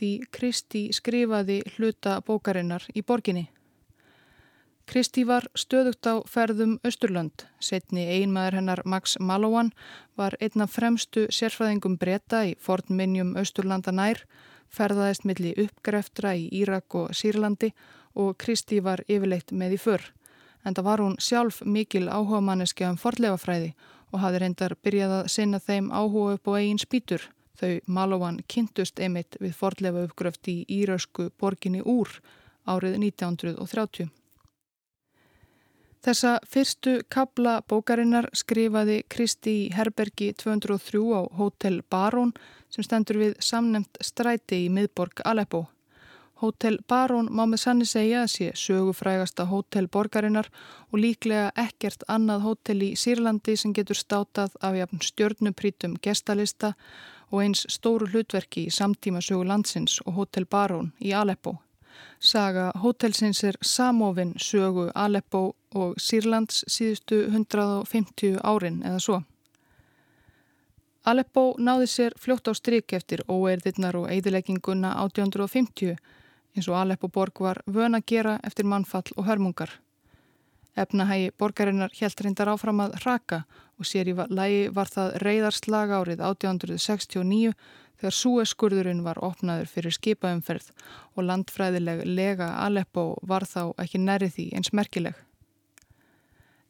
[0.00, 3.48] því Kristi skrifaði hluta bókarinnar í borginni.
[4.90, 7.44] Kristi var stöðugt á ferðum Östurlönd.
[7.62, 9.70] Setni einmaður hennar Max Malowan
[10.18, 14.24] var einna fremstu sérfræðingum breyta í fornminjum Östurlanda nær,
[14.70, 17.72] ferðaðist milli uppgreftra í Írak og Sýrlandi
[18.14, 20.04] og Kristi var yfirleitt með í för.
[20.64, 23.72] En það var hún sjálf mikil áhuga manneski um forlefafræði
[24.12, 27.26] og hafði reyndar byrjað að sinna þeim áhuga upp á eigin spýtur.
[27.60, 32.20] Þau Malowan kynntust einmitt við forlefa uppgröft í írösku borginni Úr
[32.66, 34.19] árið 1930.
[36.00, 42.32] Þessa fyrstu kabla bókarinnar skrifaði Kristi í Herbergi 203 á Hotel Barón
[42.72, 45.66] sem stendur við samnemt stræti í miðborg Aleppo.
[46.40, 50.48] Hotel Barón má með sanni segja að sé sögufrægasta hótel borgarinnar
[50.88, 56.72] og líklega ekkert annað hótel í Sýrlandi sem getur státað af jafn stjörnuprítum gestalista
[57.28, 61.58] og eins stóru hlutverki í samtíma sögu landsins og Hotel Barón í Aleppo.
[62.20, 69.20] Saga hótelsins er samofinn sögu Aleppo og Sýrlands síðustu 150 árin eða svo.
[71.08, 75.96] Aleppo náði sér fljótt á stryk eftir óeirðirnar og eidilegginguna 1850
[76.56, 79.70] eins og Aleppo borg var vön að gera eftir mannfall og hörmungar.
[80.76, 83.44] Efnahægi borgarinnar helt reyndar áfram að raka
[83.78, 87.54] og sér í lagi var það reyðarslag árið 1869
[88.00, 90.70] þegar súeskurðurinn var opnaður fyrir skipaumferð
[91.16, 95.29] og landfræðileg lega Aleppo var þá ekki nærið því eins merkileg.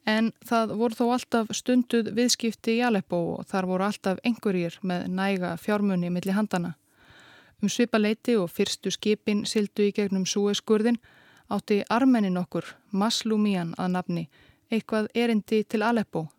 [0.05, 5.07] En það voru þó alltaf stunduð viðskipti í Aleppo og þar voru alltaf einhverjir með
[5.07, 6.75] næga fjármunni millir handana.
[7.61, 10.97] Um svipa leiti og fyrstu skipin sildu í gegnum súeskurðin
[11.51, 14.29] átti armenin okkur, Maslumian að nafni,
[14.71, 16.29] eitthvað erindi til Aleppo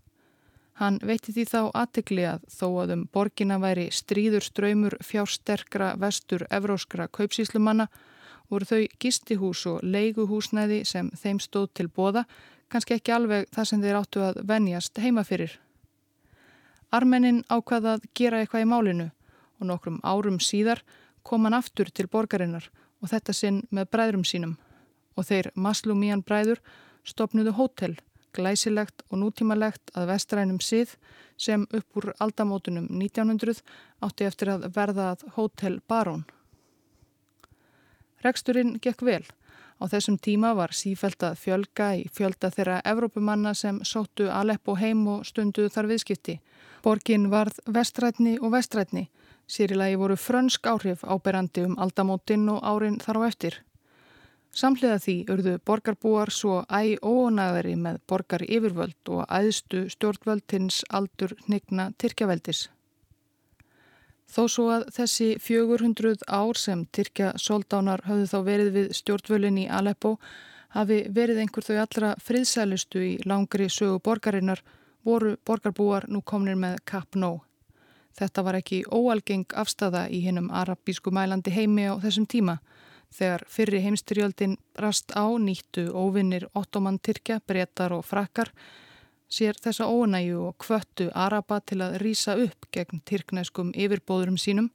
[0.80, 6.46] Hann veitti því þá aðtegli að þó að um borgina væri stríður ströymur fjársterkra vestur
[6.50, 7.86] evróskra kaupsíslumanna
[8.52, 12.26] voru þau gistihús og leiguhúsnæði sem þeim stóð til bóða,
[12.68, 15.56] kannski ekki alveg það sem þeir áttu að venjast heima fyrir.
[16.92, 19.08] Armenin ákvaða að gera eitthvað í málinu
[19.60, 20.82] og nokkrum árum síðar
[21.24, 22.68] kom hann aftur til borgarinnar
[23.00, 24.56] og þetta sinn með bræðrum sínum
[25.16, 26.60] og þeir Maslumían bræður
[27.08, 27.96] stopnuðu hótel,
[28.36, 30.94] glæsilegt og nútímalegt að vestrænum síð
[31.40, 33.64] sem upp úr aldamótunum 1900
[34.04, 36.24] átti eftir að verða að hótel Barón.
[38.22, 39.24] Reksturinn gekk vel.
[39.82, 45.02] Á þessum tíma var sífælt að fjölga í fjölda þeirra Evrópumanna sem sóttu Aleppo heim
[45.10, 46.38] og stundu þar viðskipti.
[46.82, 49.08] Borgin varð vestrætni og vestrætni.
[49.50, 53.58] Sýrilagi voru frönsk áhrif áberandi um aldamótin og árin þar á eftir.
[54.52, 61.90] Samhliða því urðu borgarbúar svo æg ónæðari með borgar yfirvöld og æðstu stjórnvöldins aldur hnigna
[61.98, 62.68] Tyrkjaveldis.
[64.32, 69.66] Þó svo að þessi 400 ár sem Tyrkja soldánar hafðu þá verið við stjórnvölin í
[69.68, 70.14] Aleppo
[70.72, 74.62] hafi verið einhver þau allra friðsælustu í langri sögu borgarinnar
[75.04, 77.42] voru borgarbúar nú komnir með kapp nóg.
[78.16, 82.58] Þetta var ekki óalgeng afstafa í hinnum arabísku mælandi heimi á þessum tíma.
[83.12, 88.52] Þegar fyrri heimstyrjöldin rast á nýttu óvinnir ottoman Tyrkja, brettar og frakkar
[89.32, 94.68] sér þessa ónæju og kvöttu Araba til að rýsa upp gegn tyrknæskum yfirbóðurum sínum,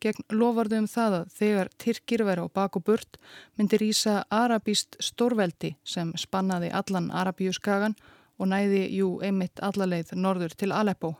[0.00, 3.18] gegn lofarðu um það að þegar Tyrkir væri á bak og burt
[3.58, 7.96] myndi rýsa arabíst stórveldi sem spannaði allan Arabíuskagan
[8.38, 11.16] og næði jú einmitt allaleið norður til Aleppo.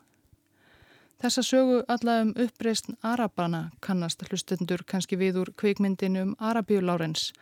[1.19, 7.33] Þessa sögu alla um uppreist Arabana kannast hlustendur kannski við úr kvikmyndinu um Arabíu Lárens.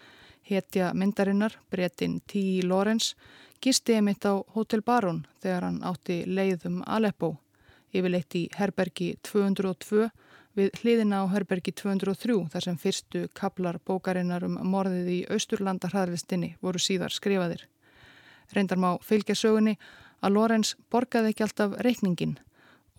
[0.46, 2.62] Hetja myndarinnar, brettin T.
[2.62, 3.16] Lawrence,
[3.60, 7.32] gisti emitt á Hotel Baron þegar hann átti leiðum Aleppo,
[7.90, 10.06] yfirleitt í Herbergi 202
[10.56, 16.54] við hliðina á Herbergi 203 þar sem fyrstu kaplar bókarinnar um morðið í Austurlanda hraðvistinni
[16.62, 17.66] voru síðar skrifaðir.
[18.54, 19.74] Reyndar má fylgja sögunni
[20.22, 22.38] að Lorenz borgaði ekki alltaf reikningin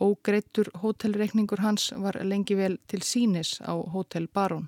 [0.03, 4.67] og greittur hótelreikningur hans var lengi vel til sínis á Hotel Baron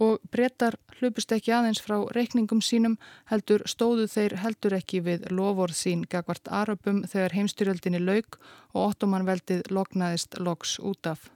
[0.00, 2.96] og brettar hlupust ekki aðeins frá reikningum sínum
[3.28, 8.40] heldur stóðu þeir heldur ekki við lofórð sín gagvart Arabum þegar heimstyrjöldinni lauk
[8.72, 11.28] og ottomanveldið loknaðist loks út af.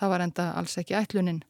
[0.00, 1.42] Það var enda alls ekki ætlunin.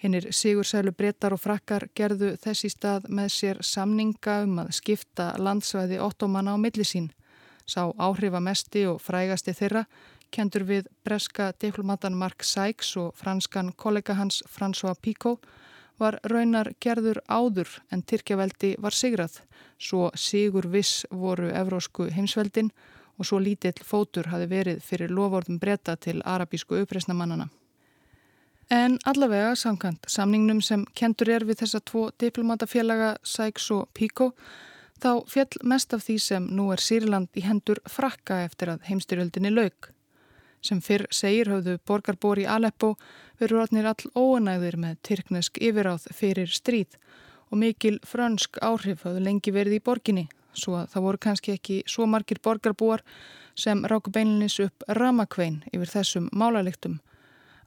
[0.00, 6.00] Hinnir sigursælu brettar og frakkar gerðu þessi stað með sér samninga um að skipta landsvæði
[6.00, 7.10] ottomana á millisín.
[7.68, 9.84] Sá áhrifamesti og frægasti þeirra
[10.34, 15.44] kendur við breska diplomatan Mark Sykes og franskan kollega hans François Picot
[16.00, 19.40] var raunar gerður áður en Tyrkjaveldi var sigrað.
[19.78, 22.72] Svo sigur viss voru evrósku heimsveldin
[23.20, 27.50] og svo lítill fótur hafi verið fyrir lofórðum breyta til arabísku uppreysnamannana.
[28.70, 34.30] En allavega samkant samningnum sem kentur er við þessa tvo diplomatafélaga Sykes og Pico
[35.02, 39.50] þá fjall mest af því sem nú er Sýrland í hendur frakka eftir að heimstyrjöldinni
[39.50, 39.90] lauk.
[40.60, 42.96] Sem fyrr segir höfðu borgarbóri Aleppo
[43.40, 46.98] verið orðnir all óanægðir með tyrknesk yfiráð fyrir stríð
[47.50, 51.76] og mikil frönsk áhrif höfðu lengi verið í borginni svo að það voru kannski ekki
[51.88, 53.02] svo margir borgarbúar
[53.58, 56.98] sem ráku beinlinis upp ramakvein yfir þessum málaliktum.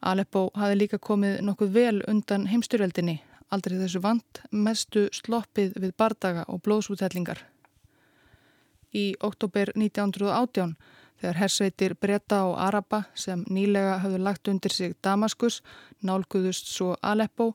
[0.01, 6.43] Aleppo hafi líka komið nokkuð vel undan heimstyrjöldinni, aldrei þessu vant, mestu sloppið við bardaga
[6.47, 7.39] og blóðsútællingar.
[8.93, 10.75] Í oktober 1918
[11.23, 15.61] Þegar hersveitir breyta og araba sem nýlega hafðu lagt undir sig Damaskus,
[16.03, 17.53] nálguðust svo Aleppo,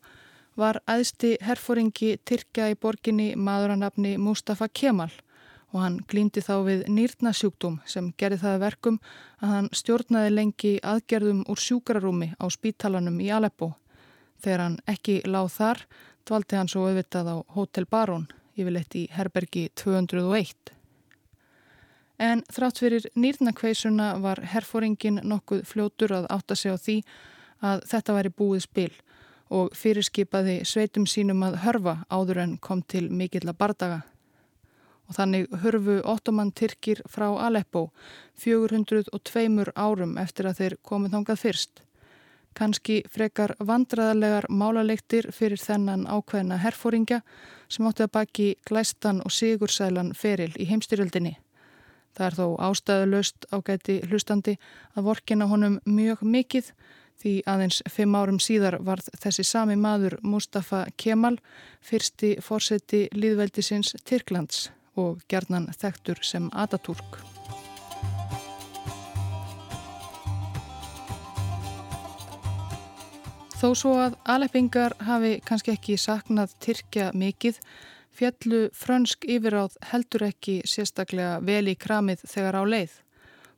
[0.57, 5.11] var aðsti herfóringi Tyrkja í borginni maðuranafni Mustafa Kemal
[5.75, 8.99] og hann glýmdi þá við nýrnasjúkdóm sem gerði það verkum
[9.43, 13.75] að hann stjórnaði lengi aðgerðum úr sjúkrarúmi á spítalanum í Aleppo.
[14.41, 15.85] Þegar hann ekki láð þar,
[16.25, 18.27] dvaldi hann svo auðvitað á Hotel Baron,
[18.57, 20.78] yfirleitt í herbergi 201.
[22.19, 26.97] En þrátt fyrir nýrnakveisuna var herfóringin nokkuð fljótur að átta sig á því
[27.63, 28.93] að þetta væri búið spil
[29.55, 34.01] og fyrirskipaði sveitum sínum að hörfa áður en kom til mikill að bardaga.
[35.09, 37.89] Og þannig hörfu ottoman Tyrkir frá Aleppo
[38.43, 41.83] 402 árum eftir að þeir komið þangað fyrst.
[42.59, 47.23] Kanski frekar vandraðalegar málalegtir fyrir þennan ákveðna herfóringja
[47.71, 51.39] sem átti að baki glæstan og sigursælan feril í heimstyrjöldinni.
[52.19, 54.57] Það er þó ástæðulegst ágæti hlustandi
[54.99, 56.73] að vorkina honum mjög mikið
[57.23, 61.37] því aðeins fimm árum síðar varð þessi sami maður Mustafa Kemal
[61.79, 67.21] fyrsti fórseti líðveldisins Tyrklands og gerðnan þektur sem Atatürk.
[73.59, 77.57] Þó svo að Aleppingar hafi kannski ekki saknað Tyrkja mikið,
[78.19, 82.97] fjallu frönsk yfiráð heldur ekki sérstaklega vel í kramið þegar á leið.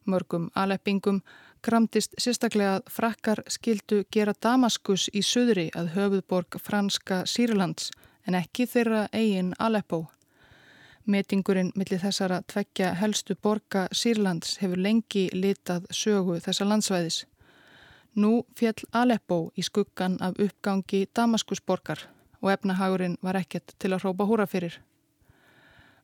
[0.04, 1.22] Mörgum Aleppingum
[1.64, 7.90] kramtist sérstaklega að frakkar skildu gera Damaskus í söðri að höfuðborg franska Sýrlands
[8.26, 10.04] en ekki þeirra eigin Aleppo.
[11.10, 17.24] Metingurinn millir þessara tvekja helstu borga Sýrlands hefur lengi litað sögu þessa landsvæðis.
[18.20, 22.08] Nú fjall Aleppo í skuggan af uppgangi Damaskusborgar
[22.40, 24.80] og efnahagurinn var ekkert til að hrópa húra fyrir.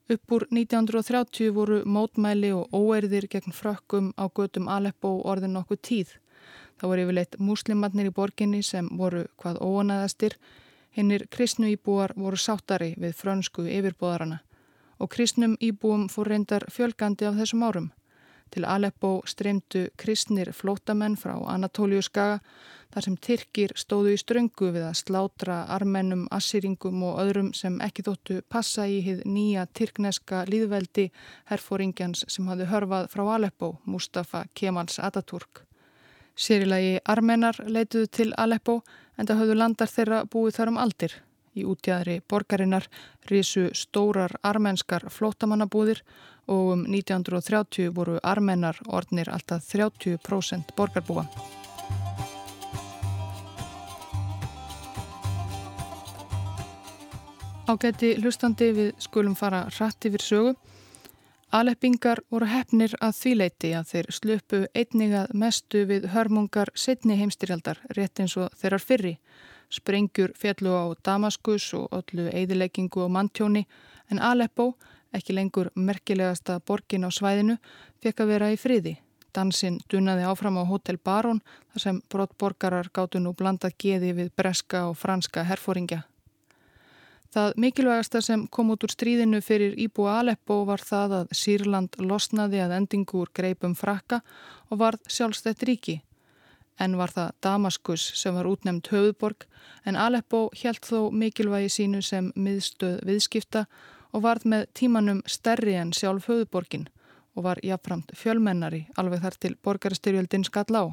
[0.08, 6.12] Upp úr 1930 voru mótmæli og óerðir gegn frökkum á gödum Aleppo orðin nokkuð tíð.
[6.78, 10.36] Það voru yfirleitt muslimatnir í borginni sem voru hvað óanæðastir.
[10.94, 14.42] Hinnir kristnu íbúar voru sáttari við frönsku yfirbóðarana
[14.98, 17.90] og kristnum íbúum fór reyndar fjölgandi af þessum árum.
[18.50, 22.38] Til Aleppo streymdu kristnir flótamenn frá Anatóliu skaga
[22.94, 28.06] þar sem Tyrkir stóðu í ströngu við að slátra armennum, assýringum og öðrum sem ekki
[28.06, 31.10] þóttu passa í hið nýja tyrkneska líðveldi
[31.50, 35.66] herfóringjans sem hafði hörfað frá Aleppo, Mustafa Kemals Ataturk.
[36.36, 38.82] Sérilagi armennar leituðu til Aleppo
[39.16, 41.14] en það höfðu landar þeirra búið þar um aldir.
[41.56, 42.86] Í útjæðri borgarinnar
[43.30, 46.02] risu stórar armenskar flótamannabúðir
[46.46, 51.26] og um 1930 voru armennar orðnir alltaf 30% borgarbúa.
[57.66, 60.52] Ágæti hlustandi við skulum fara rætt yfir sögu.
[61.50, 68.22] Aleppingar voru hefnir að þvíleiti að þeir slöpu einningað mestu við hörmungar setni heimstyrjaldar rétt
[68.22, 69.12] eins og þeirrar fyrri.
[69.70, 73.66] Sprengjur fjallu á Damaskus og öllu eidileggingu og manntjóni
[74.10, 74.74] en Aleppo
[75.16, 77.58] ekki lengur merkilegasta borgin á svæðinu,
[78.02, 78.96] fekk að vera í friði.
[79.36, 81.42] Dansinn dunaði áfram á Hotel Baron
[81.72, 86.04] þar sem brottborgarar gáttu nú blandað geði við breska og franska herfóringja.
[87.36, 92.62] Það mikilvægasta sem kom út úr stríðinu fyrir Íbúa Aleppo var það að Sýrland losnaði
[92.64, 94.22] að endingur greipum frakka
[94.70, 95.98] og varð sjálfstætt ríki.
[96.78, 99.46] En var það Damaskus sem var útnemd höfuborg
[99.84, 103.64] en Aleppo helt þó mikilvægi sínu sem miðstöð viðskipta
[104.12, 106.88] og varð með tímanum stærri en sjálf höfuborgin
[107.36, 110.84] og var jáfnframt fjölmennari alveg þar til borgarstyrjöldin skall á.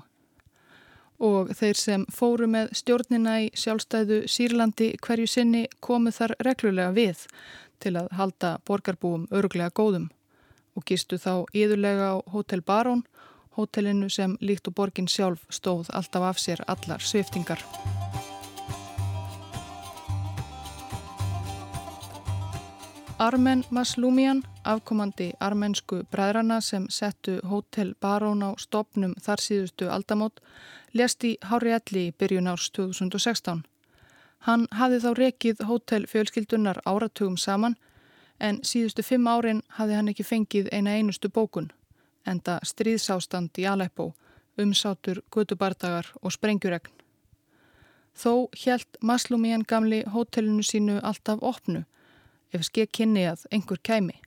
[1.23, 7.27] Og þeir sem fóru með stjórnina í sjálfstæðu Sýrlandi hverju sinni komu þar reglulega við
[7.83, 10.09] til að halda borgarbúum örglega góðum
[10.73, 13.03] og gistu þá íðurlega á Hotel Baron,
[13.57, 17.61] hotellinu sem líkt og borgin sjálf stóð alltaf af sér allar sviftingar.
[23.23, 30.41] Armen Maslumian, afkomandi armensku bræðrana sem settu Hotel Barón á stopnum þar síðustu aldamót,
[30.93, 33.61] lest í Hári Elli í byrjun árs 2016.
[34.43, 37.77] Hann hafði þá rekið Hotel fjölskyldunar áratugum saman
[38.39, 41.71] en síðustu fimm árin hafði hann ekki fengið eina einustu bókun,
[42.25, 44.13] enda stríðsástand í Aleppo,
[44.57, 46.91] umsátur, gutubardagar og sprengjuregn.
[48.13, 51.83] Þó hjælt Maslumian gamli hótelinu sínu alltaf opnu
[52.53, 54.19] ef skekk kynni að einhver kæmi.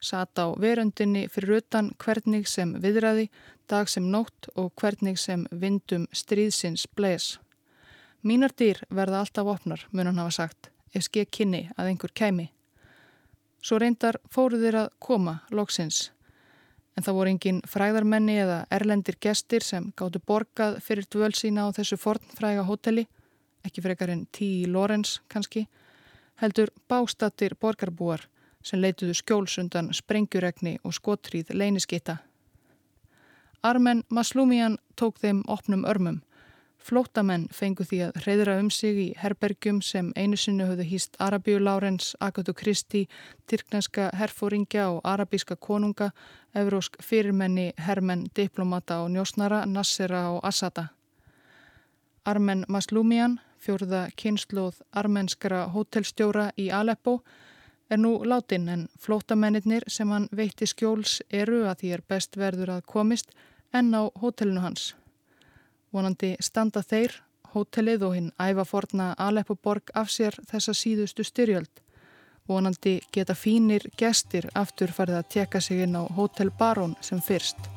[0.00, 3.28] Sat á veröndinni fyrir utan hvernig sem viðræði,
[3.68, 7.38] dag sem nótt og hvernig sem vindum stríðsins bleis.
[8.24, 12.50] Mínar dýr verða alltaf opnar, mun hann hafa sagt, ef skekk kynni að einhver kæmi.
[13.64, 16.10] Svo reyndar fóruð þeir að koma, loksins.
[16.94, 21.74] En það voru engin fræðarmenni eða erlendir gestir sem gáttu borgað fyrir dvöl sína á
[21.74, 23.08] þessu fornfræga hotelli,
[23.66, 25.66] ekki frekar en tí í Lorenz kannski,
[26.38, 28.28] heldur bástattir borgarbúar
[28.64, 32.20] sem leituðu skjólsundan sprengjuregni og skotríð leyniskitta.
[33.64, 36.22] Armen Maslumian tók þeim opnum örmum.
[36.84, 41.56] Flótamenn fengu því að reyðra um sig í herbergjum sem einu sinni höfðu hýst Arabíu
[41.56, 43.06] Lárens, Agatu Kristi,
[43.48, 46.10] Tyrknenska herfóringja og arabíska konunga,
[46.54, 50.90] evrósk fyrirmenni, hermenn, diplomata og njósnara, Nassera og Assata.
[52.24, 57.22] Armen Maslumian fjórða kynnslóð armenskara hótelstjóra í Aleppo,
[57.88, 62.74] er nú látin en flótamennir sem hann veitti skjóls eru að því er best verður
[62.76, 63.32] að komist
[63.72, 64.92] enn á hótelinu hans.
[65.94, 67.12] Vonandi standa þeir,
[67.54, 71.70] hótelið og hinn ævaforna Aleppo borg af sér þessa síðustu styrjöld.
[72.50, 77.70] Vonandi geta fínir gestir aftur farið að tjekka sig inn á Hotel Baron sem fyrst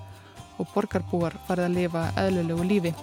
[0.57, 2.95] og borgarbúar farið að lifa eðlulegu lífi.